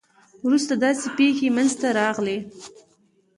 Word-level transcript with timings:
وروسته 0.45 0.73
داسې 0.83 1.05
پېښې 1.17 1.47
منځته 1.55 1.87
راغلې. 1.99 2.37